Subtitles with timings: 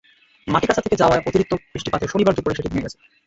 [0.47, 2.97] মাটি কাঁচা থেকে যাওয়ায় অতিরিক্ত বৃষ্টিপাতে শনিবার দুপুরে সেটি ভেঙে গেছে।